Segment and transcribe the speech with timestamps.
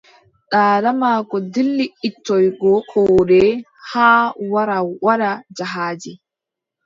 [0.53, 3.41] Daada maako dilli ittoygo koode
[3.91, 4.17] haa
[4.53, 6.11] wara waɗa jahaaji.